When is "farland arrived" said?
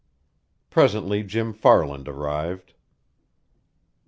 1.53-2.73